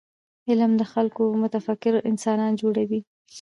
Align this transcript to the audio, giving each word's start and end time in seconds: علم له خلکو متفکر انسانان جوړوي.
علم 0.49 0.71
له 0.79 0.85
خلکو 0.93 1.23
متفکر 1.43 1.93
انسانان 2.11 2.53
جوړوي. 2.61 2.99